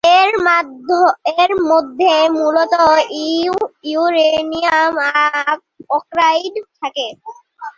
এর 1.37 1.51
মধ্যে 1.69 2.13
মূলত 2.37 2.73
ইউরেনিয়াম 3.85 4.93
অক্সাইড 5.89 6.53
থাকে। 6.79 7.07